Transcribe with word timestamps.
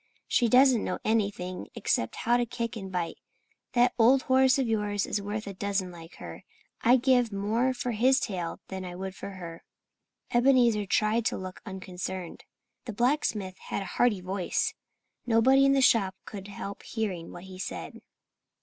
She 0.27 0.49
doesn't 0.49 0.83
know 0.83 0.97
anything 1.05 1.67
except 1.75 2.15
how 2.15 2.37
to 2.37 2.45
kick 2.47 2.75
and 2.75 2.91
bite. 2.91 3.19
That 3.73 3.93
old 3.99 4.23
horse 4.23 4.57
of 4.57 4.67
yours 4.67 5.05
is 5.05 5.21
worth 5.21 5.45
a 5.45 5.53
dozen 5.53 5.91
like 5.91 6.15
her. 6.15 6.43
I'd 6.81 7.03
give 7.03 7.31
more 7.31 7.71
for 7.71 7.91
his 7.91 8.19
tail 8.19 8.59
than 8.69 8.83
I 8.83 8.95
would 8.95 9.13
for 9.13 9.29
her." 9.33 9.63
Ebenezer 10.31 10.87
tried 10.87 11.23
to 11.25 11.37
look 11.37 11.61
unconcerned. 11.67 12.45
The 12.85 12.93
blacksmith 12.93 13.59
had 13.59 13.83
a 13.83 13.93
hearty 13.93 14.21
voice. 14.21 14.73
Nobody 15.27 15.65
in 15.65 15.73
the 15.73 15.81
shop 15.81 16.15
could 16.25 16.47
help 16.47 16.81
hearing 16.81 17.31
what 17.31 17.43
he 17.43 17.59
said. 17.59 18.01